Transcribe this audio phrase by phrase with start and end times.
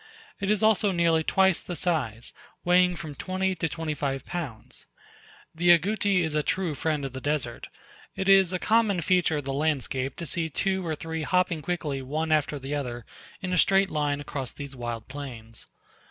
[0.39, 2.33] It is also nearly twice the size,
[2.65, 4.87] weighing from twenty to twenty five pounds.
[5.53, 7.67] The Agouti is a true friend of the desert;
[8.15, 12.01] it is a common feature of the landscape to see two or three hopping quickly
[12.01, 13.05] one after the other
[13.43, 15.67] in a straight line across these wild plains.